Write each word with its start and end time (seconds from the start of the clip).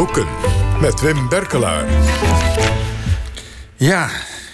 Boeken. 0.00 0.26
Met 0.80 1.00
Wim 1.00 1.28
Berkelaar. 1.28 1.84
Ja, 3.76 4.08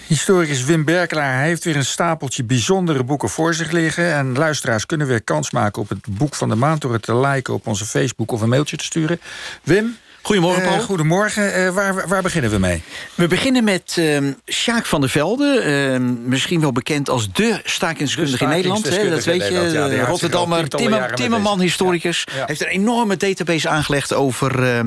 historicus 0.06 0.64
Wim 0.64 0.84
Berkelaar 0.84 1.42
heeft 1.42 1.64
weer 1.64 1.76
een 1.76 1.84
stapeltje 1.84 2.44
bijzondere 2.44 3.04
boeken 3.04 3.28
voor 3.28 3.54
zich 3.54 3.70
liggen. 3.70 4.14
En 4.14 4.36
luisteraars 4.36 4.86
kunnen 4.86 5.06
weer 5.06 5.22
kans 5.22 5.50
maken 5.50 5.82
op 5.82 5.88
het 5.88 6.06
boek 6.10 6.34
van 6.34 6.48
de 6.48 6.54
maand... 6.54 6.80
door 6.80 6.92
het 6.92 7.02
te 7.02 7.16
liken 7.16 7.54
op 7.54 7.66
onze 7.66 7.84
Facebook 7.84 8.32
of 8.32 8.40
een 8.40 8.48
mailtje 8.48 8.76
te 8.76 8.84
sturen. 8.84 9.20
Wim, 9.62 9.96
Goedemorgen, 10.26 10.62
eh, 10.62 10.68
Paul. 10.68 10.80
goedemorgen. 10.80 11.54
Eh, 11.54 11.70
waar, 11.70 12.08
waar 12.08 12.22
beginnen 12.22 12.50
we 12.50 12.58
mee? 12.58 12.82
We 13.14 13.26
beginnen 13.26 13.64
met 13.64 13.96
uh, 13.98 14.18
Sjaak 14.46 14.86
van 14.86 15.00
der 15.00 15.10
Velde. 15.10 15.62
Uh, 15.64 15.98
misschien 16.24 16.60
wel 16.60 16.72
bekend 16.72 17.10
als 17.10 17.32
de 17.32 17.60
stakingskundige 17.64 18.44
in 18.44 18.50
Nederland. 18.50 18.88
Hè, 18.88 19.10
dat 19.10 19.24
weet 19.24 19.48
je. 19.48 19.70
Ja, 19.72 20.04
Rotterdammer, 20.04 20.68
Timmer, 20.68 21.14
Timmerman, 21.14 21.60
historicus. 21.60 22.26
Ja. 22.36 22.44
Heeft 22.46 22.60
een 22.60 22.66
enorme 22.66 23.16
database 23.16 23.68
aangelegd 23.68 24.14
over, 24.14 24.82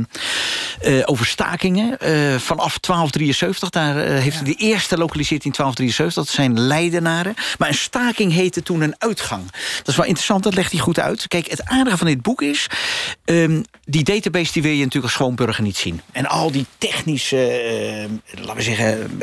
uh, 0.86 1.02
over 1.06 1.26
stakingen. 1.26 1.98
vanaf 2.40 2.80
1273. 2.80 3.70
Daar 3.70 3.96
heeft 3.96 4.36
hij 4.36 4.46
de 4.46 4.56
eerste 4.56 4.98
lokaliseerd 4.98 5.46
in 5.46 5.52
1273. 5.52 6.24
Dat 6.24 6.34
zijn 6.34 6.60
Leidenaren. 6.60 7.34
Maar 7.58 7.68
een 7.68 7.74
staking 7.74 8.34
heette 8.34 8.64
toen 8.64 8.82
een 8.82 8.96
uitgang. 8.98 9.44
Dat 9.78 9.88
is 9.88 9.96
wel 9.96 10.06
interessant, 10.06 10.44
dat 10.44 10.56
legt 10.56 10.72
hij 10.72 10.80
goed 10.80 11.00
uit. 11.00 11.28
Kijk, 11.28 11.50
het 11.50 11.66
aardige 11.66 11.98
van 11.98 12.08
dit 12.08 12.22
boek 12.22 12.42
is... 12.42 12.68
Um, 13.26 13.64
die 13.90 14.04
database 14.04 14.54
die 14.54 14.62
wil 14.62 14.72
je 14.72 14.84
natuurlijk 14.84 15.04
als 15.04 15.14
schoonburger 15.30 15.64
niet 15.64 15.78
zien. 15.78 16.02
En 16.12 16.26
al 16.26 16.52
die 16.52 16.66
technische, 16.78 17.62
uh, 18.34 18.40
laten 18.40 18.56
we 18.56 18.62
zeggen, 18.62 19.22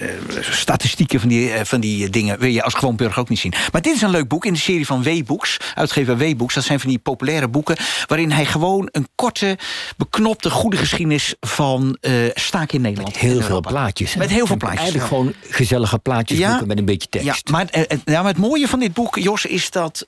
uh, 0.00 0.08
uh, 0.08 0.42
statistieken 0.50 1.20
van 1.20 1.28
die, 1.28 1.50
van 1.62 1.80
die 1.80 2.10
dingen... 2.10 2.38
wil 2.38 2.50
je 2.50 2.62
als 2.62 2.74
gewoonburger 2.74 3.20
ook 3.20 3.28
niet 3.28 3.38
zien. 3.38 3.52
Maar 3.72 3.82
dit 3.82 3.94
is 3.94 4.02
een 4.02 4.10
leuk 4.10 4.28
boek 4.28 4.44
in 4.44 4.52
de 4.52 4.58
serie 4.58 4.86
van 4.86 5.02
W-books. 5.02 5.56
Uitgever 5.74 6.16
W-books, 6.16 6.54
dat 6.54 6.64
zijn 6.64 6.80
van 6.80 6.88
die 6.88 6.98
populaire 6.98 7.48
boeken... 7.48 7.76
waarin 8.06 8.30
hij 8.30 8.46
gewoon 8.46 8.88
een 8.92 9.08
korte, 9.14 9.58
beknopte, 9.96 10.50
goede 10.50 10.76
geschiedenis... 10.76 11.34
van 11.40 11.98
staak 12.34 12.72
in 12.72 12.80
Nederland. 12.80 13.12
Met 13.12 13.22
heel 13.22 13.40
veel 13.40 13.60
plaatjes. 13.60 14.14
Met 14.14 14.30
heel 14.30 14.46
veel 14.46 14.56
plaatjes. 14.56 14.80
Eigenlijk 14.80 15.08
gewoon 15.08 15.34
gezellige 15.50 15.98
plaatjes 15.98 16.38
ja, 16.38 16.62
met 16.66 16.78
een 16.78 16.84
beetje 16.84 17.08
tekst. 17.08 17.26
Ja, 17.26 17.52
maar, 17.52 17.66
ja, 18.04 18.22
maar 18.22 18.32
het 18.32 18.38
mooie 18.38 18.68
van 18.68 18.78
dit 18.78 18.92
boek, 18.92 19.18
Jos, 19.18 19.46
is 19.46 19.70
dat... 19.70 20.06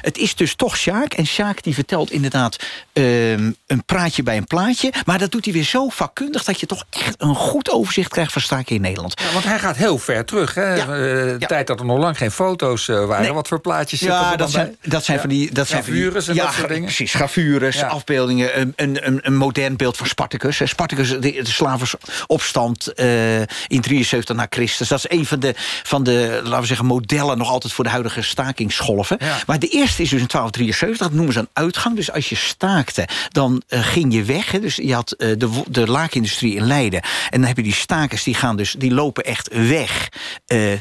het 0.00 0.18
is 0.18 0.34
dus 0.34 0.54
toch 0.54 0.76
Sjaak. 0.76 1.12
En 1.12 1.26
Sjaak 1.26 1.62
die 1.62 1.74
vertelt 1.74 2.10
inderdaad 2.10 2.56
een 2.92 3.84
praatje 3.86 4.22
bij 4.22 4.36
een 4.36 4.46
plaatje. 4.46 4.83
Maar 5.04 5.18
dat 5.18 5.30
doet 5.30 5.44
hij 5.44 5.54
weer 5.54 5.64
zo 5.64 5.88
vakkundig... 5.88 6.44
dat 6.44 6.60
je 6.60 6.66
toch 6.66 6.84
echt 6.90 7.14
een 7.18 7.34
goed 7.34 7.70
overzicht 7.70 8.10
krijgt 8.10 8.32
van 8.32 8.42
staken 8.42 8.74
in 8.74 8.80
Nederland. 8.80 9.20
Ja, 9.20 9.32
want 9.32 9.44
hij 9.44 9.58
gaat 9.58 9.76
heel 9.76 9.98
ver 9.98 10.24
terug. 10.24 10.54
Hè? 10.54 10.74
Ja. 10.74 10.86
de 10.86 11.36
ja. 11.38 11.46
tijd 11.46 11.66
dat 11.66 11.80
er 11.80 11.86
nog 11.86 11.98
lang 11.98 12.16
geen 12.16 12.30
foto's 12.30 12.88
uh, 12.88 13.04
waren. 13.04 13.22
Nee. 13.22 13.32
Wat 13.32 13.48
voor 13.48 13.60
plaatjes 13.60 13.98
zitten 13.98 14.18
ja, 14.18 14.32
er 14.32 14.38
dat 14.38 14.50
zijn, 14.50 14.76
bij? 14.80 14.90
dat 14.90 15.04
zijn 15.04 15.20
van 15.20 15.28
die... 15.28 15.52
Dat 15.52 15.66
zijn 15.66 15.82
gravures 15.82 16.28
en 16.28 16.34
ja, 16.34 16.44
dat 16.44 16.54
soort 16.54 16.68
dingen? 16.68 16.84
precies. 16.84 17.14
Gravures, 17.14 17.82
afbeeldingen. 17.82 18.60
Een, 18.60 18.72
een, 18.76 19.18
een 19.26 19.36
modern 19.36 19.76
beeld 19.76 19.96
van 19.96 20.06
Spartacus. 20.06 20.60
Spartacus, 20.64 21.08
de, 21.08 21.20
de 21.20 21.44
slavenopstand 21.44 22.92
uh, 22.96 23.40
in 23.40 23.80
73 23.80 24.36
na 24.36 24.46
Christus. 24.50 24.88
Dat 24.88 24.98
is 24.98 25.18
een 25.18 25.26
van 25.26 25.40
de, 25.40 25.54
van 25.82 26.02
de, 26.02 26.40
laten 26.42 26.60
we 26.60 26.66
zeggen, 26.66 26.86
modellen... 26.86 27.38
nog 27.38 27.50
altijd 27.50 27.72
voor 27.72 27.84
de 27.84 27.90
huidige 27.90 28.22
stakingsgolven. 28.22 29.18
Maar 29.46 29.58
de 29.58 29.68
eerste 29.68 30.02
is 30.02 30.08
dus 30.08 30.20
in 30.20 30.26
1273. 30.26 30.98
Dat 30.98 31.12
noemen 31.12 31.32
ze 31.32 31.38
een 31.38 31.48
uitgang. 31.52 31.96
Dus 31.96 32.12
als 32.12 32.28
je 32.28 32.36
staakte, 32.36 33.08
dan 33.28 33.62
uh, 33.68 33.84
ging 33.84 34.14
je 34.14 34.24
weg. 34.24 34.50
Hè. 34.50 34.60
Dus 34.64 34.76
je 34.76 34.94
had 34.94 35.14
uh, 35.18 35.38
de, 35.38 35.62
de 35.68 35.86
laakindustrie 35.86 36.54
in 36.54 36.66
Leiden. 36.66 37.02
En 37.02 37.38
dan 37.38 37.48
heb 37.48 37.56
je 37.56 37.62
die 37.62 37.74
stakers, 37.74 38.22
die, 38.22 38.34
gaan 38.34 38.56
dus, 38.56 38.74
die 38.78 38.94
lopen 38.94 39.24
echt 39.24 39.48
weg... 39.52 40.08
Uh, 40.52 40.72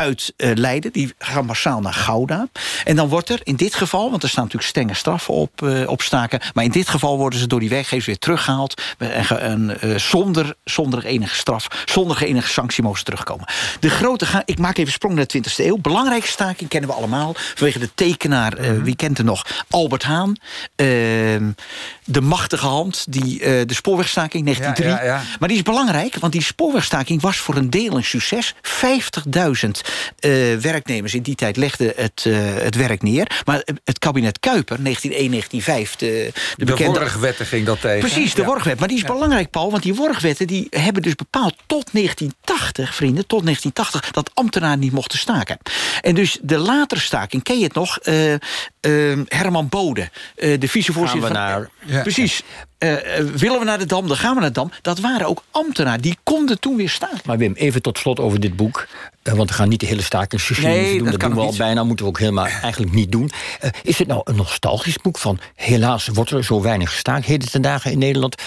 uit 0.00 0.32
uh, 0.36 0.50
Leiden. 0.54 0.92
Die 0.92 1.14
gaan 1.18 1.46
massaal 1.46 1.80
naar 1.80 1.92
Gouda. 1.92 2.48
En 2.84 2.96
dan 2.96 3.08
wordt 3.08 3.28
er 3.28 3.40
in 3.42 3.56
dit 3.56 3.74
geval, 3.74 4.10
want 4.10 4.22
er 4.22 4.28
staan 4.28 4.42
natuurlijk 4.42 4.70
strenge 4.70 4.94
straffen 4.94 5.34
op, 5.34 5.62
uh, 5.62 5.88
op 5.88 6.02
staken... 6.02 6.40
maar 6.54 6.64
in 6.64 6.70
dit 6.70 6.88
geval 6.88 7.18
worden 7.18 7.38
ze 7.38 7.46
door 7.46 7.60
die 7.60 7.68
werkgevers 7.68 8.06
weer 8.06 8.18
teruggehaald... 8.18 8.82
en, 8.98 9.40
en 9.40 9.78
uh, 9.84 9.96
zonder, 9.96 10.54
zonder 10.64 11.04
enige 11.04 11.34
straf, 11.34 11.66
zonder 11.84 12.22
enige 12.22 12.48
sanctie 12.48 12.82
mogen 12.82 12.98
ze 12.98 13.04
terugkomen. 13.04 13.46
De 13.80 13.90
grote, 13.90 14.26
ga, 14.26 14.42
ik 14.44 14.58
maak 14.58 14.76
even 14.78 14.92
sprong 14.92 15.14
naar 15.14 15.26
de 15.26 15.38
20e 15.38 15.54
eeuw. 15.56 15.78
Belangrijke 15.78 16.26
staking 16.26 16.70
kennen 16.70 16.90
we 16.90 16.96
allemaal. 16.96 17.32
Vanwege 17.36 17.78
de 17.78 17.90
tekenaar, 17.94 18.52
-hmm. 18.58 18.84
wie 18.84 18.96
kent 18.96 19.18
er 19.18 19.24
nog? 19.24 19.46
Albert 19.70 20.02
Haan. 20.02 20.36
Ehm, 20.76 21.50
de 22.04 22.20
machtige 22.20 22.66
hand, 22.66 23.04
die, 23.08 23.38
de 23.38 23.74
spoorwegstaking 23.74 24.44
1903. 24.44 25.08
Ja, 25.08 25.14
ja, 25.14 25.20
ja. 25.20 25.38
Maar 25.38 25.48
die 25.48 25.56
is 25.56 25.62
belangrijk, 25.62 26.16
want 26.16 26.32
die 26.32 26.42
spoorwegstaking 26.42 27.20
was 27.20 27.36
voor 27.36 27.56
een 27.56 27.70
deel 27.70 27.96
een 27.96 28.04
succes. 28.04 28.54
50.000 28.62 29.89
uh, 30.20 30.56
werknemers 30.56 31.14
in 31.14 31.22
die 31.22 31.34
tijd 31.34 31.56
legden 31.56 31.92
het, 31.96 32.24
uh, 32.26 32.38
het 32.54 32.74
werk 32.74 33.02
neer. 33.02 33.42
Maar 33.44 33.62
het 33.84 33.98
kabinet 33.98 34.40
Kuiper, 34.40 34.82
1901, 34.82 35.30
1905... 35.30 35.96
De, 35.96 36.06
de, 36.06 36.32
de 36.56 36.64
bekende... 36.64 36.98
worgwetten 36.98 37.46
ging 37.46 37.66
dat 37.66 37.80
tegen. 37.80 37.98
Precies, 37.98 38.34
de 38.34 38.40
ja. 38.40 38.46
worgwet. 38.46 38.78
Maar 38.78 38.88
die 38.88 38.96
is 38.96 39.02
ja. 39.02 39.12
belangrijk, 39.12 39.50
Paul, 39.50 39.70
want 39.70 39.82
die 39.82 39.94
worgwetten... 39.94 40.46
die 40.46 40.66
hebben 40.70 41.02
dus 41.02 41.14
bepaald 41.14 41.54
tot 41.66 41.92
1980, 41.92 42.94
vrienden, 42.94 43.26
tot 43.26 43.42
1980... 43.42 44.10
dat 44.10 44.30
ambtenaren 44.34 44.78
niet 44.78 44.92
mochten 44.92 45.18
staken. 45.18 45.58
En 46.00 46.14
dus 46.14 46.38
de 46.42 46.58
latere 46.58 47.00
staking, 47.00 47.42
ken 47.42 47.58
je 47.58 47.64
het 47.64 47.74
nog... 47.74 47.98
Uh, 48.02 48.34
Herman 49.28 49.68
Bode, 49.68 50.10
de 50.34 50.68
vicevoorzitter 50.68 51.28
van... 51.28 51.36
Naar... 51.36 51.70
Ja. 51.86 52.02
Precies. 52.02 52.42
Uh, 52.84 52.94
willen 53.36 53.58
we 53.58 53.64
naar 53.64 53.78
de 53.78 53.86
Dam, 53.86 54.08
dan 54.08 54.16
gaan 54.16 54.34
we 54.34 54.40
naar 54.40 54.48
de 54.48 54.54
Dam. 54.54 54.70
Dat 54.82 54.98
waren 54.98 55.26
ook 55.26 55.42
ambtenaren, 55.50 56.00
die 56.00 56.16
konden 56.22 56.60
toen 56.60 56.76
weer 56.76 56.88
staan. 56.88 57.18
Maar 57.24 57.38
Wim, 57.38 57.52
even 57.52 57.82
tot 57.82 57.98
slot 57.98 58.20
over 58.20 58.40
dit 58.40 58.56
boek. 58.56 58.86
Uh, 59.22 59.34
want 59.34 59.48
we 59.48 59.54
gaan 59.54 59.68
niet 59.68 59.80
de 59.80 59.86
hele 59.86 60.02
stakingsgeschiedenis 60.02 60.82
nee, 60.82 60.98
doen. 60.98 61.10
Dat, 61.10 61.20
dat 61.20 61.20
doen 61.20 61.38
we 61.38 61.44
niet. 61.44 61.50
al 61.50 61.56
bijna, 61.56 61.84
moeten 61.84 62.04
we 62.04 62.10
ook 62.10 62.18
helemaal 62.18 62.46
eigenlijk 62.62 62.92
niet 62.92 63.12
doen. 63.12 63.30
Uh, 63.64 63.70
is 63.82 63.98
het 63.98 64.08
nou 64.08 64.20
een 64.24 64.36
nostalgisch 64.36 64.98
boek 64.98 65.18
van... 65.18 65.38
helaas 65.54 66.08
wordt 66.08 66.30
er 66.30 66.44
zo 66.44 66.60
weinig 66.60 66.90
gestaakt 66.90 67.24
heden 67.26 67.50
ten 67.50 67.62
dagen 67.62 67.90
in 67.90 67.98
Nederland... 67.98 68.42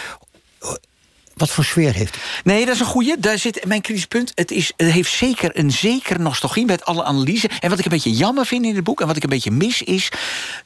Wat 1.33 1.49
voor 1.49 1.63
sfeer 1.63 1.93
heeft 1.93 2.15
het? 2.15 2.23
Nee, 2.43 2.65
dat 2.65 2.73
is 2.75 2.79
een 2.79 2.85
goeie. 2.85 3.17
Daar 3.19 3.37
zit 3.37 3.65
mijn 3.65 3.81
kritisch 3.81 4.05
punt. 4.05 4.31
Het, 4.35 4.51
is, 4.51 4.73
het 4.77 4.91
heeft 4.91 5.11
zeker 5.11 5.59
een 5.59 5.71
zekere 5.71 6.19
nostalgie 6.19 6.65
met 6.65 6.85
alle 6.85 7.03
analyse. 7.03 7.49
En 7.59 7.69
wat 7.69 7.79
ik 7.79 7.85
een 7.85 7.91
beetje 7.91 8.11
jammer 8.11 8.45
vind 8.45 8.65
in 8.65 8.75
het 8.75 8.83
boek... 8.83 9.01
en 9.01 9.07
wat 9.07 9.15
ik 9.15 9.23
een 9.23 9.29
beetje 9.29 9.51
mis 9.51 9.81
is... 9.81 10.11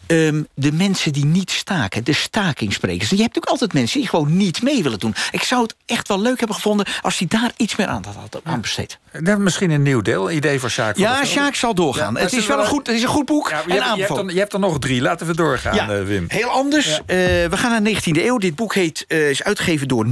Um, 0.08 0.48
de 0.54 0.72
mensen 0.72 1.14
die 1.14 1.26
niet 1.26 1.52
staken. 1.52 2.04
De 2.04 2.14
stakingsprekers. 2.14 3.10
Je 3.10 3.22
hebt 3.22 3.38
ook 3.38 3.46
altijd 3.46 3.74
mensen 3.74 4.00
die 4.00 4.10
gewoon 4.10 4.38
niet 4.38 4.62
mee 4.62 4.84
willen 4.84 5.00
doen. 5.00 5.16
Ik 5.32 5.44
zou 5.44 5.62
het 5.62 5.76
echt 5.86 6.08
wel 6.08 6.22
leuk 6.22 6.38
hebben 6.38 6.56
gevonden... 6.56 6.86
als 7.02 7.18
hij 7.18 7.28
daar 7.28 7.52
iets 7.58 7.76
meer 7.76 7.88
aandacht 7.88 8.16
had 8.16 8.42
aan 8.44 8.62
besteed. 8.62 9.00
Ja. 9.24 9.38
Misschien 9.38 9.70
een 9.70 9.82
nieuw 9.82 10.02
deel, 10.02 10.32
idee 10.32 10.60
voor 10.60 10.70
Sjaak. 10.70 10.98
Ja, 10.98 11.26
Sjaak 11.26 11.56
zal 11.56 11.74
doorgaan. 11.74 12.14
Ja, 12.14 12.20
het, 12.20 12.34
is 12.34 12.48
wel 12.48 12.60
een 12.60 12.66
goed, 12.66 12.88
het 12.88 12.96
is 12.96 13.02
een 13.02 13.08
goed 13.08 13.26
boek. 13.26 13.50
Ja, 13.50 13.64
je, 13.68 13.74
hebt, 13.74 13.96
je, 13.96 14.02
hebt 14.02 14.18
er, 14.18 14.34
je 14.34 14.40
hebt 14.40 14.54
er 14.54 14.60
nog 14.60 14.80
drie. 14.80 15.02
Laten 15.02 15.28
we 15.28 15.36
doorgaan, 15.36 15.92
uh, 15.92 16.04
Wim. 16.04 16.26
Heel 16.28 16.50
anders. 16.50 16.88
Uh, 16.88 16.98
we 17.08 17.50
gaan 17.52 17.72
naar 17.72 17.84
de 17.84 17.96
19e 17.96 18.24
eeuw. 18.24 18.38
Dit 18.38 18.56
boek 18.56 18.74
heet, 18.74 19.06
uh, 19.08 19.30
is 19.30 19.44
uitgegeven 19.44 19.88
door 19.88 20.06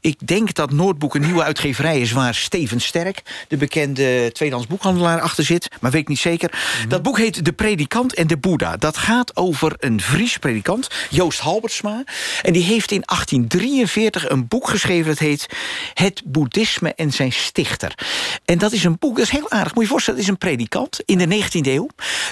Ik 0.00 0.26
denk 0.26 0.54
dat 0.54 0.70
Noordboek 0.70 1.14
een 1.14 1.20
nieuwe 1.20 1.42
uitgeverij 1.42 2.00
is... 2.00 2.12
waar 2.12 2.34
Steven 2.34 2.80
Sterk, 2.80 3.22
de 3.48 3.56
bekende 3.56 4.30
tweedehands 4.32 4.68
boekhandelaar, 4.68 5.20
achter 5.20 5.44
zit. 5.44 5.68
Maar 5.80 5.90
weet 5.90 6.00
ik 6.00 6.08
niet 6.08 6.18
zeker. 6.18 6.50
Mm 6.52 6.80
-hmm. 6.80 6.88
Dat 6.88 7.02
boek 7.02 7.18
heet 7.18 7.44
De 7.44 7.52
Predikant 7.52 8.14
en 8.14 8.26
de 8.26 8.36
Boeddha. 8.36 8.76
Dat 8.76 8.96
gaat 8.96 9.36
over 9.36 9.74
een 9.78 10.00
Fries 10.00 10.38
predikant, 10.38 10.88
Joost 11.10 11.38
Halbertsma. 11.38 12.04
En 12.42 12.52
die 12.52 12.62
heeft 12.62 12.90
in 12.90 13.02
1843 13.04 14.28
een 14.28 14.48
boek 14.48 14.68
geschreven... 14.68 15.06
dat 15.06 15.18
heet 15.18 15.46
Het 15.94 16.22
Boeddhisme 16.24 16.94
en 16.94 17.12
zijn 17.12 17.32
stichter. 17.32 17.94
En 18.44 18.58
dat 18.58 18.72
is 18.72 18.84
een 18.84 18.96
boek, 18.98 19.16
dat 19.16 19.24
is 19.24 19.30
heel 19.30 19.50
aardig. 19.50 19.74
Moet 19.74 19.74
je 19.74 19.80
je 19.80 19.86
voorstellen, 19.86 20.18
dat 20.18 20.28
is 20.28 20.34
een 20.34 20.48
predikant 20.48 21.00
in 21.04 21.18
de 21.18 21.42
19e 21.42 21.66
eeuw... 21.66 21.88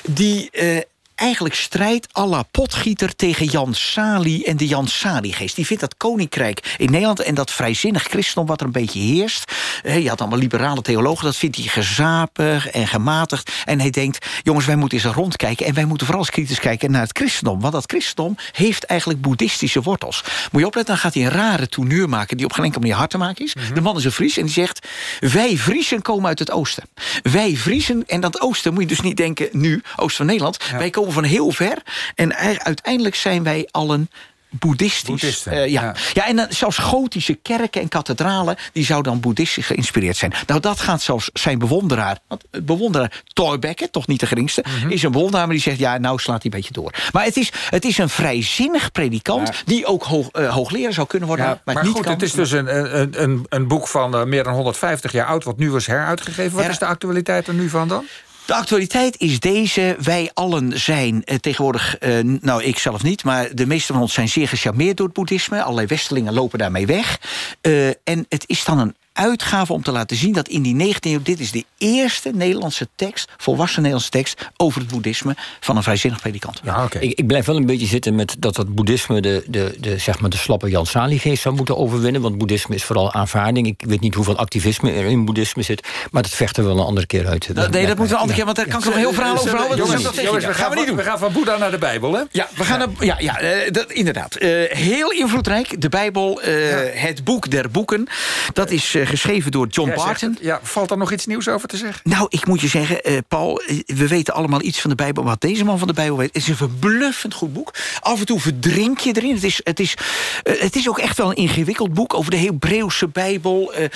die... 0.07 0.49
Uh, 0.53 0.81
eigenlijk 1.19 1.55
strijdt 1.55 2.19
à 2.19 2.27
la 2.27 2.43
potgieter 2.43 3.17
tegen 3.17 3.47
Jan 3.47 3.75
Sali 3.75 4.43
en 4.43 4.57
de 4.57 4.67
Jan 4.67 4.87
Sali-geest. 4.87 5.57
Die 5.57 5.67
vindt 5.67 5.83
dat 5.83 5.97
koninkrijk 5.97 6.75
in 6.79 6.91
Nederland 6.91 7.21
en 7.21 7.35
dat 7.35 7.51
vrijzinnig 7.51 8.03
christendom 8.03 8.47
wat 8.47 8.61
er 8.61 8.67
een 8.67 8.73
beetje 8.73 9.01
heerst. 9.01 9.53
Je 9.83 10.09
had 10.09 10.21
allemaal 10.21 10.39
liberale 10.39 10.83
theologen, 10.83 11.25
dat 11.25 11.37
vindt 11.37 11.57
hij 11.57 11.65
gezapig 11.65 12.71
en 12.71 12.89
gematigd. 12.89 13.53
En 13.65 13.81
hij 13.81 13.91
denkt, 13.91 14.27
jongens, 14.43 14.67
wij 14.67 14.77
moeten 14.77 14.99
eens 14.99 15.15
rondkijken... 15.15 15.67
en 15.67 15.75
wij 15.75 15.85
moeten 15.85 16.07
vooral 16.07 16.25
eens 16.25 16.35
kritisch 16.35 16.61
kijken 16.61 16.91
naar 16.91 17.01
het 17.01 17.17
christendom. 17.19 17.61
Want 17.61 17.73
dat 17.73 17.85
christendom 17.87 18.37
heeft 18.53 18.85
eigenlijk 18.85 19.21
boeddhistische 19.21 19.83
wortels. 19.83 20.25
Moet 20.53 20.61
je 20.61 20.67
opletten, 20.67 20.95
dan 20.95 21.03
gaat 21.03 21.15
hij 21.15 21.25
een 21.25 21.31
rare 21.31 21.69
tourneur 21.69 22.09
maken... 22.09 22.37
die 22.37 22.47
op 22.47 22.53
geen 22.53 22.65
enkele 22.65 22.81
manier 22.81 22.97
hard 22.97 23.11
te 23.11 23.19
maken 23.19 23.45
is. 23.45 23.55
Mm 23.55 23.63
-hmm. 23.63 23.75
De 23.75 23.81
man 23.81 23.97
is 23.97 24.05
een 24.05 24.13
Fries 24.13 24.37
en 24.37 24.45
die 24.45 24.53
zegt... 24.53 24.87
wij 25.21 25.57
Friesen 25.57 26.03
komen 26.03 26.29
uit 26.29 26.39
het 26.39 26.51
oosten. 26.51 26.85
Wij 27.23 27.57
Friesen, 27.57 28.05
en 28.07 28.21
dat 28.21 28.41
oosten 28.41 28.73
moet 28.73 28.83
je 28.83 28.89
dus 28.89 29.01
niet 29.01 29.17
denken 29.17 29.49
nu, 29.53 29.83
oosten 29.97 30.17
van 30.17 30.27
Nederland... 30.27 30.57
Ja. 30.71 30.79
wij 30.79 30.91
komen 30.91 31.08
van 31.13 31.25
heel 31.25 31.51
ver. 31.51 31.83
En 32.15 32.35
uiteindelijk 32.65 33.15
zijn 33.15 33.43
wij 33.43 33.69
allen 33.71 34.11
boeddhistisch. 34.51 35.47
Uh, 35.47 35.55
ja. 35.55 35.65
ja. 35.65 35.95
Ja. 36.13 36.27
en 36.27 36.37
uh, 36.37 36.45
zelfs 36.49 36.79
gotische 36.79 37.35
kerken 37.35 37.81
en 37.81 37.89
kathedralen... 37.89 38.57
die 38.73 38.85
zouden 38.85 39.13
dan 39.13 39.21
boeddhistisch 39.21 39.67
geïnspireerd 39.67 40.17
zijn. 40.17 40.33
Nou, 40.47 40.61
dat 40.61 40.81
gaat 40.81 41.03
zelfs 41.03 41.31
zijn 41.33 41.59
bewonderaar... 41.59 42.19
want 42.29 42.45
bewonderaar 42.65 43.23
Thorbecke, 43.33 43.91
toch 43.91 44.07
niet 44.07 44.21
de 44.21 44.27
geringste... 44.27 44.65
Mm 44.67 44.81
-hmm. 44.81 44.91
is 44.91 45.03
een 45.03 45.13
bewonderaar, 45.13 45.47
maar 45.47 45.55
die 45.55 45.65
zegt... 45.65 45.79
ja, 45.79 45.99
nou 45.99 46.19
slaat 46.19 46.43
hij 46.43 46.51
een 46.53 46.59
beetje 46.59 46.73
door. 46.73 46.95
Maar 47.13 47.25
het 47.25 47.37
is, 47.37 47.53
het 47.71 47.85
is 47.85 47.99
een 47.99 48.09
vrijzinnig 48.09 48.93
predikant... 48.93 49.49
Ja. 49.49 49.55
die 49.65 49.87
ook 49.87 50.03
hoog, 50.03 50.29
uh, 50.33 50.55
hoogleraar 50.55 50.93
zou 50.93 51.07
kunnen 51.07 51.29
worden. 51.29 51.47
Ja, 51.47 51.61
maar 51.65 51.75
maar 51.75 51.85
niet 51.85 51.93
goed, 51.93 52.03
kan. 52.03 52.13
het 52.13 52.23
is 52.23 52.33
dus 52.33 52.51
een, 52.51 52.99
een, 53.01 53.23
een, 53.23 53.47
een 53.49 53.69
boek 53.69 53.89
van 53.89 54.29
meer 54.29 54.45
dan 54.45 54.55
150 54.55 55.13
jaar 55.13 55.27
oud... 55.27 55.45
wat 55.45 55.57
nu 55.57 55.71
was 55.71 55.87
heruitgegeven. 55.87 56.57
Wat 56.57 56.69
is 56.69 56.79
de 56.79 56.87
actualiteit 56.87 57.47
er 57.47 57.55
nu 57.55 57.69
van 57.69 57.89
dan? 57.89 58.05
De 58.49 58.55
actualiteit 58.55 59.21
is 59.21 59.41
deze. 59.41 59.97
Wij 60.01 60.31
allen 60.35 60.81
zijn 60.81 61.25
eh, 61.25 61.37
tegenwoordig, 61.37 61.99
eh, 61.99 62.19
nou 62.23 62.63
ik 62.63 62.79
zelf 62.79 63.03
niet... 63.03 63.25
maar 63.25 63.55
de 63.55 63.67
meeste 63.67 63.93
van 63.93 64.03
ons 64.03 64.13
zijn 64.13 64.29
zeer 64.29 64.49
gecharmeerd 64.49 64.97
door 64.97 65.07
het 65.07 65.15
boeddhisme. 65.15 65.63
Allerlei 65.63 65.87
westelingen 65.87 66.33
lopen 66.33 66.59
daarmee 66.59 66.87
weg. 66.87 67.21
Eh, 67.61 67.89
en 67.89 68.27
het 68.29 68.45
is 68.47 68.65
dan 68.65 68.79
een 68.79 68.97
uitgave 69.19 69.73
om 69.73 69.83
te 69.83 69.93
laten 69.93 70.17
zien 70.17 70.33
dat 70.33 70.49
in 70.49 70.63
die 70.63 70.95
19e 70.95 70.99
eeuw... 71.01 71.23
dit 71.23 71.41
is 71.41 71.51
de 71.51 71.65
eerste 71.79 72.31
Nederlandse 72.35 72.89
tekst, 72.95 73.31
volwassen 73.37 73.83
Nederlandse 73.83 74.11
tekst... 74.11 74.49
over 74.57 74.81
het 74.81 74.91
boeddhisme 74.91 75.37
van 75.61 75.77
een 75.77 75.83
vrijzinnig 75.83 76.21
predikant. 76.21 76.61
Ja, 76.65 76.85
oké. 76.85 76.99
Ik, 76.99 77.19
ik 77.19 77.27
blijf 77.27 77.47
wel 77.47 77.57
een 77.57 77.67
beetje 77.67 77.87
zitten 77.87 78.15
met 78.15 78.37
dat 78.39 78.55
dat 78.55 78.75
boeddhisme 78.75 79.21
de, 79.21 79.45
de, 79.47 79.75
de, 79.81 79.99
zeg 79.99 80.21
maar 80.21 80.31
de 80.31 80.37
slappe 80.37 80.69
Jan 80.69 80.87
Sali-geest 80.87 81.43
zou 81.43 81.55
moeten 81.55 81.77
overwinnen. 81.77 82.21
Want 82.21 82.39
boeddhisme 82.39 82.75
is 82.75 82.85
vooral 82.85 83.13
aanvaarding. 83.13 83.67
Ik 83.67 83.85
weet 83.87 84.01
niet 84.01 84.15
hoeveel 84.15 84.37
activisme 84.37 84.93
er 84.93 85.05
in 85.05 85.25
boeddhisme 85.25 85.63
zit. 85.63 85.87
Maar 86.11 86.23
dat 86.23 86.31
vecht 86.31 86.57
er 86.57 86.65
wel 86.65 86.79
een 86.79 86.85
andere 86.85 87.07
keer 87.07 87.27
uit. 87.27 87.49
Nee, 87.55 87.87
dat 87.87 87.97
moeten 87.97 87.97
we 87.97 88.13
een 88.13 88.19
andere 88.19 88.35
keer, 88.35 88.45
want 88.45 88.57
daar 88.57 88.67
kan 88.67 88.79
ik 88.79 88.85
nog 88.85 88.95
een 88.95 89.01
heel 89.01 89.13
verhaal 89.13 89.39
over 89.39 89.57
houden. 89.57 89.77
Dat 89.77 89.87
Jongens, 89.87 90.45
we, 90.45 90.55
gaan 90.55 90.71
we 90.71 90.77
niet 90.77 90.87
doen. 90.87 90.97
we 90.97 91.03
gaan 91.03 91.19
van 91.19 91.33
Boeddha 91.33 91.57
naar 91.57 91.71
de 91.71 91.79
Bijbel, 91.79 92.13
hè? 92.13 92.23
Ja, 92.31 92.49
we 92.57 92.65
gaan 92.65 92.79
naar, 92.79 92.89
ja, 93.01 93.17
ja 93.19 93.39
eh, 93.39 93.71
dat, 93.71 93.93
inderdaad. 93.93 94.35
Eh, 94.35 94.49
heel 94.69 95.11
invloedrijk. 95.11 95.81
De 95.81 95.89
Bijbel, 95.89 96.41
eh, 96.43 96.53
het 96.93 97.25
boek 97.25 97.51
der 97.51 97.71
boeken. 97.71 98.07
Dat 98.53 98.71
is 98.71 98.97
geschreven 99.09 99.51
door 99.51 99.67
John 99.67 99.93
Barton. 99.95 100.31
het. 100.31 100.39
Ja, 100.41 100.61
valt 100.63 100.91
er 100.91 100.97
nog 100.99 101.13
iets 101.13 101.27
nieuws 101.27 101.49
over 101.49 101.69
te 101.69 101.77
zeggen? 101.77 102.01
Nou, 102.05 102.27
ik 102.29 102.47
moet 102.47 102.61
je 102.61 102.69
zeggen, 102.69 103.03
eh, 103.03 103.19
Paul, 103.29 103.61
eh, 103.61 103.79
we 103.87 104.09
weten 104.09 104.35
allemaal 104.35 104.63
iets 104.63 104.81
van 104.81 104.91
de 104.91 104.97
Bijbel. 104.97 105.25
Wat 105.25 105.41
deze 105.41 105.65
man 105.65 105.79
van 105.79 105.87
de 105.89 105.95
Bijbel 105.95 106.17
weet, 106.17 106.27
het 106.33 106.37
is 106.43 106.49
een 106.49 106.57
verbluffend 106.57 107.35
goed 107.35 107.53
boek. 107.53 107.75
Af 108.01 108.19
en 108.21 108.27
toe 108.27 108.41
verdrink 108.41 108.99
je 108.99 109.13
erin. 109.13 109.35
Het 109.35 109.45
is, 109.45 109.61
het 109.65 109.81
is, 109.81 109.95
eh, 110.43 110.61
het 110.61 110.77
is 110.77 110.89
ook 110.89 110.99
echt 110.99 111.17
wel 111.17 111.29
een 111.31 111.37
ingewikkeld 111.37 111.95
boek 111.95 112.15
over 112.15 112.31
de 112.31 112.37
Hebreeuwse 112.37 113.09
Bijbel. 113.09 113.73
eh, 113.73 113.87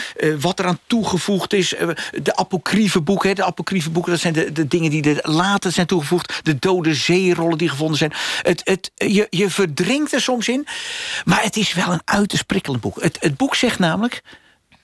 wat 0.40 0.58
eraan 0.58 0.78
toegevoegd 0.86 1.52
is. 1.52 1.74
de 2.22 2.36
apocryfe 2.36 3.00
boeken. 3.00 3.28
hè, 3.28 3.34
De 3.34 3.44
apocryfe 3.44 3.90
boeken, 3.90 4.12
dat 4.12 4.20
zijn 4.20 4.32
de, 4.32 4.52
de 4.52 4.66
dingen 4.68 4.90
die 4.90 5.14
er 5.14 5.30
later 5.32 5.72
zijn 5.72 5.86
toegevoegd. 5.86 6.40
De 6.42 6.58
dode 6.58 6.94
zeerollen 6.94 7.58
die 7.58 7.68
gevonden 7.68 7.96
zijn. 7.96 8.12
Het, 8.42 8.60
het, 8.64 8.90
je, 8.94 9.26
je 9.30 9.50
verdrinkt 9.50 10.12
er 10.12 10.20
soms 10.20 10.48
in. 10.48 10.66
Maar 11.24 11.42
het 11.42 11.56
is 11.56 11.72
wel 11.74 11.92
een 11.92 12.02
uiterst 12.04 12.46
prikkelend 12.46 12.82
boek. 12.82 13.02
Het, 13.02 13.16
het 13.20 13.36
boek 13.36 13.54
zegt 13.54 13.78
namelijk 13.78 14.22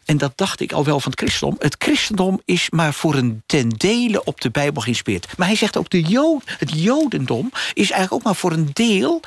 en 0.09 0.19
dat 0.19 0.33
dacht 0.35 0.61
ik 0.61 0.73
al 0.73 0.85
wel 0.85 1.01
van 1.01 1.11
het 1.11 1.21
christendom. 1.21 1.57
Het 1.59 1.77
christendom 1.79 2.41
is 2.45 2.71
maar 2.71 2.95
voor 2.95 3.15
een 3.15 3.43
ten 3.47 3.69
dele 3.69 4.25
op 4.25 4.41
de 4.41 4.51
Bijbel 4.51 4.83
geïnspireerd. 4.83 5.27
Maar 5.37 5.47
hij 5.47 5.57
zegt 5.57 5.77
ook, 5.77 5.91
de 5.91 6.03
Jood, 6.03 6.43
het 6.59 6.71
jodendom 6.75 7.51
is 7.53 7.91
eigenlijk 7.91 8.13
ook 8.13 8.23
maar 8.23 8.35
voor 8.35 8.53
een 8.53 8.71
deel 8.73 9.21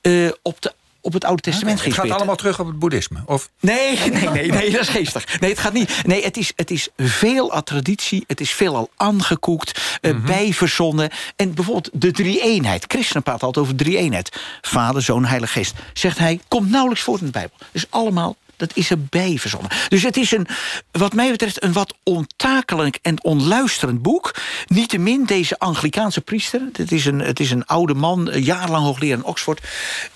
eh, 0.00 0.28
op, 0.42 0.62
de, 0.62 0.74
op 1.00 1.12
het 1.12 1.24
Oude 1.24 1.42
Testament 1.42 1.84
Het 1.84 1.94
gaat 1.94 2.10
allemaal 2.10 2.36
terug 2.36 2.60
op 2.60 2.66
het 2.66 2.78
boeddhisme. 2.78 3.22
Of 3.26 3.50
Nee, 3.60 3.98
nee, 3.98 4.28
nee, 4.28 4.50
nee, 4.50 4.70
dat 4.70 4.80
is 4.80 4.88
geestig. 4.88 5.40
Nee, 5.40 5.50
het 5.50 5.58
gaat 5.58 5.72
niet. 5.72 6.06
Nee, 6.06 6.24
het 6.24 6.36
is, 6.36 6.52
het 6.56 6.70
is 6.70 6.88
veel 6.96 7.52
al 7.52 7.62
traditie. 7.62 8.24
Het 8.26 8.40
is 8.40 8.50
veelal 8.50 8.90
aangekoekt, 8.96 9.98
eh, 10.00 10.24
bijverzonnen. 10.24 11.10
En 11.36 11.54
bijvoorbeeld 11.54 11.90
de 11.92 12.10
drie-eenheid. 12.10 12.84
Christenen 12.88 13.22
praten 13.22 13.46
altijd 13.46 13.64
over 13.64 13.76
drie-eenheid. 13.76 14.40
Vader, 14.60 15.02
Zoon, 15.02 15.24
Heilige 15.24 15.52
Geest. 15.52 15.74
Zegt 15.92 16.18
hij, 16.18 16.40
komt 16.48 16.70
nauwelijks 16.70 17.02
voor 17.02 17.18
in 17.18 17.24
de 17.24 17.30
Bijbel. 17.30 17.56
Dus 17.72 17.86
allemaal 17.90 18.36
dat 18.58 18.70
is 18.74 18.90
erbij 18.90 19.36
verzonnen. 19.38 19.70
Dus 19.88 20.02
het 20.02 20.16
is 20.16 20.32
een, 20.32 20.46
wat 20.90 21.12
mij 21.12 21.30
betreft 21.30 21.62
een 21.62 21.72
wat 21.72 21.94
ontakelijk 22.02 22.98
en 23.02 23.24
onluisterend 23.24 24.02
boek. 24.02 24.34
Niettemin 24.66 25.24
deze 25.24 25.58
Anglikaanse 25.58 26.20
priester... 26.20 26.60
het 26.72 26.92
is 26.92 27.06
een, 27.06 27.18
het 27.18 27.40
is 27.40 27.50
een 27.50 27.66
oude 27.66 27.94
man, 27.94 28.30
een 28.30 28.42
jarenlang 28.42 28.84
hoogleraar 28.84 29.18
in 29.18 29.24
Oxford... 29.24 29.60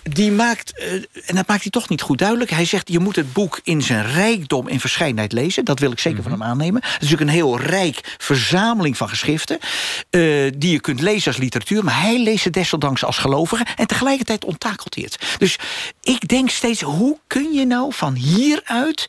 die 0.02 0.32
maakt, 0.32 0.78
eh, 0.78 0.92
en 1.26 1.34
dat 1.34 1.46
maakt 1.46 1.62
hij 1.62 1.70
toch 1.70 1.88
niet 1.88 2.02
goed 2.02 2.18
duidelijk... 2.18 2.50
hij 2.50 2.64
zegt, 2.64 2.88
je 2.88 2.98
moet 2.98 3.16
het 3.16 3.32
boek 3.32 3.60
in 3.64 3.82
zijn 3.82 4.12
rijkdom 4.12 4.68
en 4.68 4.80
verscheidenheid 4.80 5.32
lezen. 5.32 5.64
Dat 5.64 5.78
wil 5.78 5.92
ik 5.92 5.98
zeker 5.98 6.22
van 6.22 6.32
hem 6.32 6.42
aannemen. 6.42 6.82
Het 6.82 7.02
is 7.02 7.10
natuurlijk 7.10 7.30
een 7.30 7.36
heel 7.36 7.60
rijk 7.60 8.16
verzameling 8.18 8.96
van 8.96 9.08
geschriften... 9.08 9.58
eh, 10.10 10.20
die 10.56 10.70
je 10.70 10.80
kunt 10.80 11.00
lezen 11.00 11.32
als 11.32 11.40
literatuur... 11.40 11.84
maar 11.84 12.00
hij 12.00 12.18
leest 12.18 12.44
het 12.44 12.52
desondanks 12.52 13.04
als 13.04 13.18
gelovige... 13.18 13.66
en 13.76 13.86
tegelijkertijd 13.86 14.44
onttakelt 14.44 14.94
hij 14.94 15.04
het. 15.04 15.38
Dus 15.38 15.58
ik 16.02 16.28
denk 16.28 16.50
steeds, 16.50 16.80
hoe 16.80 17.18
kun 17.26 17.52
je 17.52 17.66
nou 17.66 17.92
van 17.94 18.14
hieruit 18.34 19.06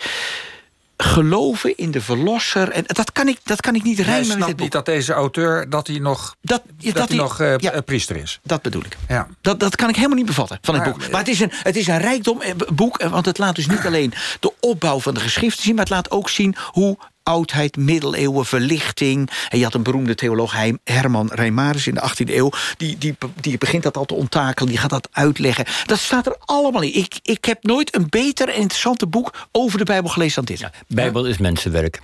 geloven 0.98 1.78
in 1.78 1.92
de 1.92 2.02
verlosser. 2.02 2.70
En 2.70 2.84
dat 2.88 3.12
kan 3.12 3.28
ik, 3.28 3.40
dat 3.44 3.62
kan 3.62 3.76
ik 3.76 3.84
niet 3.84 4.00
rijmen 4.00 4.38
dit 4.38 4.46
boek. 4.48 4.60
niet 4.60 4.72
dat 4.72 4.86
deze 4.86 5.14
auteur 5.14 5.70
dat 5.70 5.88
hij 5.88 6.00
nog, 6.00 6.36
Dat, 6.42 6.62
dat 6.78 6.94
dat 6.94 7.08
hij 7.08 7.18
hij- 7.18 7.26
nog 7.26 7.40
eh, 7.40 7.58
ja. 7.58 7.72
eh, 7.72 7.82
priester 7.86 8.16
is. 8.16 8.40
Dat 8.44 8.62
bedoel 8.62 8.82
ik. 8.86 8.98
Ja. 9.08 9.28
Dat, 9.42 9.60
dat 9.60 9.76
kan 9.76 9.90
ik 9.90 9.96
helemaal 9.96 10.18
niet 10.18 10.26
bevatten 10.26 10.58
van 10.62 10.76
het 10.76 10.84
boek. 10.84 11.10
Maar 11.12 11.20
het 11.20 11.30
is, 11.30 11.40
een, 11.40 11.52
het 11.54 11.76
is 11.76 11.88
een 11.88 11.98
rijkdom 12.00 12.42
eh, 12.42 12.52
boek. 12.74 13.04
Want 13.04 13.26
het 13.26 13.38
laat 13.38 13.56
dus 13.56 13.68
niet 13.68 13.86
alleen 13.86 14.14
de 14.40 14.54
opbouw 14.60 15.00
van 15.00 15.14
de 15.14 15.20
geschriften 15.20 15.64
zien... 15.64 15.76
maar 15.76 15.84
het 15.84 15.94
laat 15.94 16.12
ook 16.12 16.30
zien 16.30 16.56
hoe 16.72 16.98
oudheid, 17.24 17.78
middeleeuwen, 17.78 18.46
verlichting... 18.46 19.30
en 19.50 19.58
je 19.58 19.64
had 19.64 19.74
een 19.74 19.84
beroemde 19.84 20.16
theoloog, 20.16 20.54
Herman 20.84 21.30
Reimarus 21.34 21.88
in 21.88 21.94
de 21.94 22.10
18e 22.10 22.34
eeuw... 22.34 22.50
Die, 22.78 22.98
die, 22.98 23.16
die 23.42 23.58
begint 23.58 23.84
dat 23.84 23.98
al 23.98 24.06
te 24.06 24.14
onttakelen, 24.14 24.70
die 24.70 24.80
gaat 24.80 24.90
dat 24.90 25.10
uitleggen. 25.12 25.66
Dat 25.86 26.00
staat 26.00 26.26
er 26.26 26.36
allemaal 26.40 26.82
in. 26.82 26.96
Ik, 26.96 27.20
ik 27.22 27.46
heb 27.46 27.64
nooit 27.64 27.96
een 27.96 28.06
beter 28.10 28.50
en 28.50 28.56
interessanter 28.56 29.10
boek 29.10 29.34
over 29.52 29.78
de 29.78 29.84
Bijbel 29.84 30.10
gelezen 30.10 30.46
dan 30.46 30.56
dit. 30.56 30.70
Bijbel 30.88 31.26
is 31.26 31.38
mensenwerk. 31.38 32.00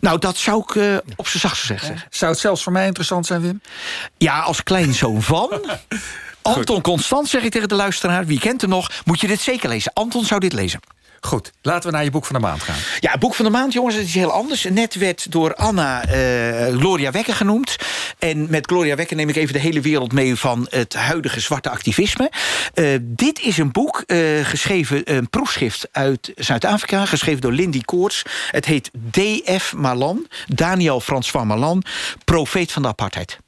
Nou, 0.00 0.18
dat 0.18 0.36
zou 0.36 0.62
ik 0.62 0.74
eh, 0.74 0.96
op 1.16 1.28
zijn 1.28 1.40
zachtst 1.40 1.66
zeggen. 1.66 2.04
Zou 2.10 2.30
het 2.30 2.40
zelfs 2.40 2.62
voor 2.62 2.72
mij 2.72 2.86
interessant 2.86 3.26
zijn, 3.26 3.40
Wim? 3.40 3.60
Ja, 4.18 4.40
als 4.40 4.62
kleinzoon 4.62 5.22
van... 5.22 5.50
Anton 6.42 6.80
Constant, 6.80 7.28
zeg 7.28 7.42
ik 7.42 7.50
tegen 7.50 7.68
de 7.68 7.74
luisteraar. 7.74 8.26
Wie 8.26 8.38
kent 8.38 8.60
hem 8.60 8.70
nog? 8.70 8.90
Moet 9.04 9.20
je 9.20 9.26
dit 9.26 9.40
zeker 9.40 9.68
lezen. 9.68 9.92
Anton 9.92 10.24
zou 10.24 10.40
dit 10.40 10.52
lezen. 10.52 10.80
Goed, 11.20 11.52
laten 11.62 11.90
we 11.90 11.96
naar 11.96 12.04
je 12.04 12.10
boek 12.10 12.24
van 12.24 12.34
de 12.34 12.42
maand 12.42 12.62
gaan. 12.62 12.76
Ja, 13.00 13.18
boek 13.18 13.34
van 13.34 13.44
de 13.44 13.50
maand, 13.50 13.72
jongens, 13.72 13.94
het 13.94 14.04
is 14.04 14.14
heel 14.14 14.32
anders. 14.32 14.66
Net 14.70 14.94
werd 14.94 15.32
door 15.32 15.54
Anna 15.54 16.04
eh, 16.04 16.76
Gloria 16.76 17.10
Wekker 17.10 17.34
genoemd. 17.34 17.76
En 18.18 18.46
met 18.50 18.66
Gloria 18.66 18.96
Wekker 18.96 19.16
neem 19.16 19.28
ik 19.28 19.36
even 19.36 19.52
de 19.52 19.58
hele 19.58 19.80
wereld 19.80 20.12
mee... 20.12 20.36
van 20.36 20.66
het 20.70 20.94
huidige 20.94 21.40
zwarte 21.40 21.70
activisme. 21.70 22.30
Eh, 22.74 22.86
dit 23.00 23.40
is 23.40 23.58
een 23.58 23.72
boek, 23.72 24.02
eh, 24.06 24.18
geschreven, 24.42 25.16
een 25.16 25.30
proefschrift 25.30 25.88
uit 25.92 26.32
Zuid-Afrika... 26.36 27.06
geschreven 27.06 27.40
door 27.40 27.52
Lindy 27.52 27.80
Koorts. 27.80 28.22
Het 28.50 28.64
heet 28.64 28.90
D.F. 29.10 29.74
Malan, 29.74 30.26
Daniel 30.46 31.00
François 31.00 31.46
Malan... 31.46 31.82
profeet 32.24 32.72
van 32.72 32.82
de 32.82 32.88
apartheid. 32.88 33.38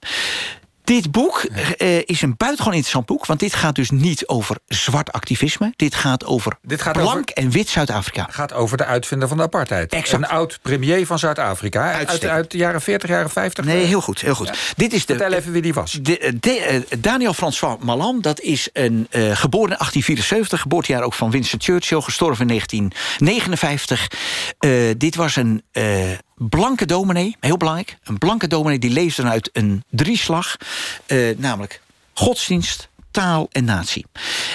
Dit 0.91 1.11
boek 1.11 1.43
eh, 1.79 1.99
is 1.99 2.23
een 2.23 2.35
buitengewoon 2.37 2.75
interessant 2.75 3.07
boek... 3.07 3.27
want 3.27 3.41
dit 3.41 3.55
gaat 3.55 3.75
dus 3.75 3.91
niet 3.91 4.27
over 4.27 4.57
zwart 4.67 5.13
activisme. 5.13 5.73
Dit 5.77 5.95
gaat 5.95 6.25
over 6.25 6.57
Dit 6.63 6.83
gaat 6.83 6.93
blank 6.93 7.31
en 7.31 7.51
wit 7.51 7.69
Zuid-Afrika. 7.69 8.27
gaat 8.31 8.53
over 8.53 8.77
de 8.77 8.85
uitvinder 8.85 9.29
van 9.29 9.37
de 9.37 9.43
apartheid. 9.43 9.93
Exact. 9.93 10.23
Een 10.23 10.29
oud-premier 10.29 11.07
van 11.07 11.19
Zuid-Afrika. 11.19 11.93
Uit, 11.93 12.25
uit 12.25 12.51
de 12.51 12.59
jaren 12.59 12.81
40, 12.81 13.09
jaren 13.09 13.31
50. 13.31 13.65
Nee, 13.65 13.85
heel 13.85 14.01
goed, 14.01 14.21
heel 14.21 14.35
goed. 14.35 14.73
Dit 14.77 14.93
is 14.93 15.07
de, 15.07 15.17
Vertel 15.17 15.39
even 15.39 15.53
wie 15.53 15.63
die 15.63 15.75
was. 15.75 15.93
de, 15.93 16.37
de- 16.41 16.59
eh, 16.59 16.81
Daniel 16.99 17.35
François 17.35 17.83
Malan, 17.83 18.21
dat 18.21 18.41
is 18.41 18.69
een 18.73 19.07
eh, 19.11 19.21
geboren 19.21 19.71
in 19.71 19.77
1874, 19.79 20.61
geboortejaar 20.61 21.03
ook 21.03 21.15
van 21.15 21.31
Winston 21.31 21.61
Churchill, 21.61 22.01
gestorven 22.01 22.41
in 22.41 22.49
1959. 22.49 24.11
Eh, 24.59 24.71
dit 24.97 25.15
was 25.17 25.37
een 25.37 25.63
eh, 25.73 25.85
blanke 26.49 26.87
dominee, 26.87 27.37
heel 27.41 27.57
belangrijk, 27.57 27.99
een 28.05 28.19
blanke 28.19 28.47
dominee 28.47 28.79
die 28.79 28.91
leefde 28.91 29.23
uit 29.23 29.51
een 29.53 29.85
drieslag, 29.91 30.57
eh, 31.07 31.37
namelijk 31.37 31.81
godsdienst, 32.13 32.89
taal 33.11 33.49
en 33.53 33.65
natie. 33.65 34.07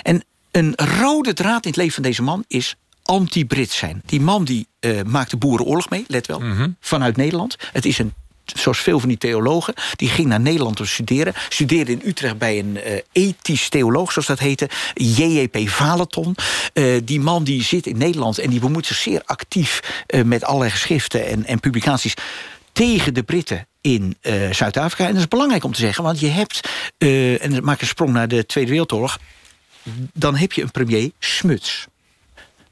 En 0.01 0.23
een 0.51 0.73
rode 0.75 1.33
draad 1.33 1.63
in 1.63 1.69
het 1.69 1.79
leven 1.79 1.93
van 1.93 2.03
deze 2.03 2.21
man 2.21 2.43
is 2.47 2.75
anti-Brit 3.03 3.71
zijn. 3.71 4.01
Die 4.05 4.21
man 4.21 4.45
die 4.45 4.67
eh, 4.79 5.01
maakte 5.01 5.37
boerenoorlog 5.37 5.89
mee, 5.89 6.03
let 6.07 6.27
wel, 6.27 6.41
vanuit 6.79 7.15
Nederland. 7.15 7.55
Het 7.71 7.85
is 7.85 7.97
een 7.97 8.13
zoals 8.45 8.79
veel 8.79 8.99
van 8.99 9.09
die 9.09 9.17
theologen, 9.17 9.73
die 9.95 10.09
ging 10.09 10.27
naar 10.27 10.39
Nederland 10.39 10.79
om 10.79 10.85
te 10.85 10.91
studeren. 10.91 11.33
Studeerde 11.49 11.91
in 11.91 12.01
Utrecht 12.05 12.37
bij 12.37 12.59
een 12.59 12.81
eh, 12.81 12.99
ethisch 13.11 13.69
theoloog, 13.69 14.11
zoals 14.11 14.27
dat 14.27 14.39
heette, 14.39 14.69
J.J.P. 14.93 15.69
Valeton. 15.69 16.35
Eh, 16.73 16.83
die 17.03 17.19
man 17.19 17.43
die 17.43 17.63
zit 17.63 17.87
in 17.87 17.97
Nederland 17.97 18.39
en 18.39 18.49
die 18.49 18.59
bemoeit 18.59 18.85
zich 18.85 18.97
zeer 18.97 19.21
actief 19.25 20.03
eh, 20.07 20.23
met 20.23 20.43
allerlei 20.43 20.71
geschriften 20.71 21.27
en, 21.27 21.45
en 21.45 21.59
publicaties 21.59 22.13
tegen 22.71 23.13
de 23.13 23.23
Britten 23.23 23.67
in 23.81 24.17
Zuid-Afrika. 24.51 25.05
En 25.05 25.11
dat 25.11 25.21
is 25.21 25.27
belangrijk 25.27 25.63
om 25.63 25.73
te 25.73 25.79
zeggen, 25.79 26.03
want 26.03 26.19
je 26.19 26.27
hebt, 26.27 26.69
en 26.97 27.51
dan 27.51 27.63
maak 27.63 27.75
ik 27.75 27.81
een 27.81 27.87
sprong 27.87 28.13
naar 28.13 28.27
de 28.27 28.45
Tweede 28.45 28.69
Wereldoorlog, 28.69 29.19
dan 30.13 30.35
heb 30.35 30.51
je 30.51 30.61
een 30.61 30.71
premier 30.71 31.11
Smuts. 31.19 31.87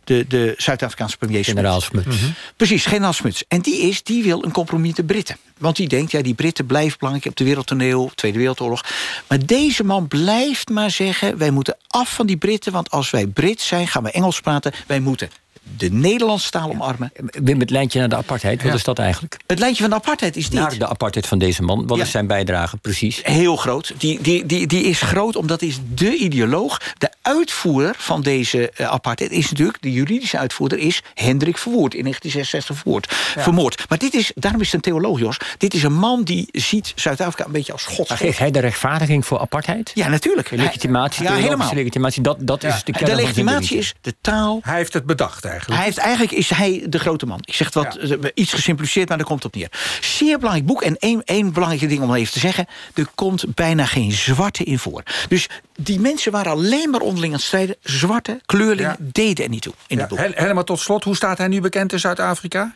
De, 0.03 0.25
de 0.27 0.53
Zuid-Afrikaanse 0.57 1.17
premier 1.17 1.43
Smuts. 1.43 1.59
Generaal 1.59 1.81
Smuts. 1.81 2.17
Precies, 2.57 2.85
generaal 2.85 3.13
Smuts. 3.13 3.43
En 3.47 3.61
die 3.61 3.77
is, 3.79 4.03
die 4.03 4.23
wil 4.23 4.43
een 4.43 4.51
compromis 4.51 4.87
met 4.87 4.95
de 4.95 5.03
Britten. 5.03 5.37
Want 5.57 5.75
die 5.75 5.87
denkt, 5.87 6.11
ja, 6.11 6.21
die 6.21 6.33
Britten 6.33 6.65
blijven 6.65 6.97
belangrijk 6.97 7.29
op 7.29 7.37
de 7.37 7.43
wereldtoneel, 7.43 8.11
Tweede 8.15 8.37
Wereldoorlog. 8.37 8.85
Maar 9.27 9.45
deze 9.45 9.83
man 9.83 10.07
blijft 10.07 10.69
maar 10.69 10.91
zeggen, 10.91 11.37
wij 11.37 11.51
moeten 11.51 11.77
af 11.87 12.13
van 12.13 12.25
die 12.25 12.37
Britten, 12.37 12.71
want 12.71 12.89
als 12.91 13.09
wij 13.09 13.27
Brit 13.27 13.61
zijn, 13.61 13.87
gaan 13.87 14.03
we 14.03 14.11
Engels 14.11 14.41
praten. 14.41 14.71
Wij 14.87 14.99
moeten 14.99 15.29
de 15.77 15.91
Nederlandse 15.91 16.49
taal 16.49 16.69
omarmen. 16.69 17.11
Wim, 17.25 17.59
het 17.59 17.69
lijntje 17.69 17.99
naar 17.99 18.09
de 18.09 18.15
apartheid, 18.15 18.61
wat 18.61 18.71
Ja. 18.71 18.77
is 18.77 18.83
dat 18.83 18.99
eigenlijk? 18.99 19.37
Het 19.47 19.59
lijntje 19.59 19.81
van 19.81 19.89
de 19.91 19.95
apartheid 19.95 20.35
is 20.35 20.49
dit. 20.49 20.59
Naar 20.59 20.77
de 20.77 20.87
apartheid 20.87 21.27
van 21.27 21.37
deze 21.37 21.61
man. 21.63 21.87
Wat 21.87 21.97
Ja. 21.97 22.03
is 22.03 22.11
zijn 22.11 22.27
bijdrage 22.27 22.77
precies? 22.77 23.19
Heel 23.23 23.55
groot. 23.55 23.93
Die, 23.97 24.21
die, 24.21 24.45
die, 24.45 24.67
die 24.67 24.83
is 24.83 25.01
groot 25.01 25.35
omdat 25.35 25.61
is 25.61 25.79
de 25.93 26.15
ideoloog. 26.17 26.81
De 26.97 27.11
uitvoerder 27.21 27.95
van 27.97 28.21
deze 28.21 28.69
eh, 28.69 28.87
apartheid 28.87 29.31
is 29.31 29.49
natuurlijk... 29.49 29.81
de 29.81 29.91
juridische 29.91 30.37
uitvoerder 30.37 30.77
is 30.77 31.01
Hendrik 31.13 31.57
Verwoerd... 31.57 31.93
in 31.93 32.01
1966 32.03 32.75
verwoord, 32.75 33.07
vermoord. 33.43 33.89
Maar 33.89 33.97
dit 33.97 34.13
is, 34.13 34.31
daarom 34.35 34.61
is 34.61 34.65
het 34.71 34.75
een 34.75 34.81
theoloog, 34.91 35.19
Jos. 35.19 35.37
Dit 35.57 35.73
is 35.73 35.83
een 35.83 35.93
man 35.93 36.23
die 36.23 36.47
ziet 36.51 36.91
Zuid-Afrika 36.95 37.45
een 37.45 37.51
beetje 37.51 37.71
als 37.71 37.83
gods. 37.85 38.11
geeft 38.13 38.37
hij 38.37 38.51
de 38.51 38.59
rechtvaardiging 38.59 39.25
voor 39.25 39.39
apartheid? 39.39 39.91
Ja, 39.93 40.07
natuurlijk. 40.07 40.49
De 40.49 40.55
legitimatie, 40.55 41.27
Hij- 41.27 41.35
ja, 41.37 41.41
helemaal. 41.43 41.73
legitimatie, 41.73 42.21
dat, 42.21 42.37
dat 42.39 42.63
is 42.63 42.83
de 42.83 42.91
kern 42.91 43.05
De 43.05 43.15
legitimatie 43.15 43.77
is 43.77 43.93
de 44.01 44.15
taal... 44.21 44.59
Hij 44.63 44.75
heeft 44.75 44.93
het 44.93 45.05
bedacht 45.05 45.45
eigenlijk. 45.53 45.75
Hij 45.81 45.89
heeft, 45.89 45.97
eigenlijk 45.97 46.31
is 46.31 46.49
hij 46.49 46.85
de 46.89 46.99
grote 46.99 47.25
man. 47.25 47.39
Ik 47.45 47.53
zeg 47.53 47.67
het 47.73 47.75
wat 47.75 47.95
eh, 47.95 48.17
iets 48.33 48.53
gesimplificeerd, 48.53 49.07
maar 49.09 49.17
daar 49.17 49.27
komt 49.27 49.43
het 49.43 49.53
op 49.53 49.59
neer. 49.59 49.71
Zeer 50.01 50.37
belangrijk 50.37 50.67
boek. 50.67 50.81
En 50.81 50.97
één, 50.97 51.21
één 51.25 51.53
belangrijke 51.53 51.87
ding 51.87 52.01
om 52.01 52.13
even 52.13 52.33
te 52.33 52.39
zeggen. 52.39 52.67
Er 52.93 53.07
komt 53.15 53.55
bijna 53.55 53.85
geen 53.85 54.11
zwarte 54.11 54.63
in 54.63 54.79
voor. 54.79 55.03
Dus 55.29 55.47
die 55.75 55.99
mensen 55.99 56.31
waren 56.31 56.51
alleen 56.51 56.89
maar 56.89 57.01
onderling 57.01 57.33
aan 57.33 57.37
het 57.39 57.47
strijden. 57.47 57.75
Zwarte 57.83 58.41
kleurlingen 58.45 58.95
Ja. 58.99 59.05
deden 59.11 59.43
er 59.43 59.49
niet 59.49 59.61
toe 59.61 59.73
in 59.87 59.95
Ja, 59.95 60.01
het 60.01 60.09
boek. 60.09 60.19
Hel- 60.19 60.31
helemaal 60.35 60.63
tot 60.63 60.79
slot, 60.79 61.03
hoe 61.03 61.15
staat 61.15 61.37
hij 61.37 61.47
nu 61.47 61.61
bekend 61.61 61.93
in 61.93 61.99
Zuid-Afrika? 61.99 62.73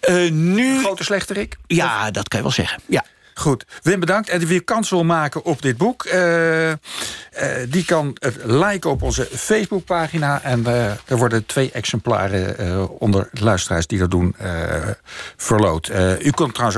Eh, 0.00 0.30
nu, 0.30 0.78
Grote 0.78 1.04
slechterik? 1.04 1.56
ja, 1.66 2.10
dat 2.10 2.28
kan 2.28 2.38
je 2.38 2.44
wel 2.44 2.54
zeggen. 2.54 2.82
Ja. 2.86 3.04
Goed, 3.38 3.64
Wim 3.82 4.00
bedankt. 4.00 4.28
En 4.28 4.46
wie 4.46 4.60
kans 4.60 4.90
wil 4.90 5.04
maken 5.04 5.44
op 5.44 5.62
dit 5.62 5.76
boek... 5.76 6.04
eh, 6.04 6.70
eh, 6.70 6.76
die 7.68 7.84
kan 7.84 8.16
het 8.18 8.36
liken 8.44 8.90
op 8.90 9.02
onze 9.02 9.28
Facebookpagina. 9.32 10.42
En 10.42 10.66
eh, 10.66 10.90
er 10.90 11.16
worden 11.16 11.46
twee 11.46 11.70
exemplaren 11.72 13.00
onder 13.00 13.28
luisteraars 13.32 13.86
die 13.86 13.98
dat 13.98 14.10
doen 14.10 14.34
verloot. 15.36 15.90
U 16.20 16.30
kunt 16.30 16.50
trouwens 16.54 16.76